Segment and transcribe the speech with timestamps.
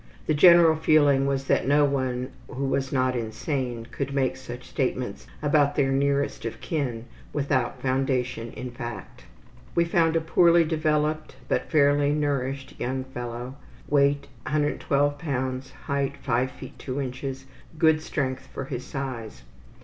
[0.25, 5.27] The general feeling was that no one who was not insane could make such statements
[5.43, 9.25] about their nearest of kin without foundation in fact.
[9.75, 16.51] We found a poorly developed, but fairly nourished young fellow; weight 112 lbs., height 5
[16.59, 16.77] ft.
[16.79, 17.35] 2 in.;
[17.77, 19.43] good strength for his size.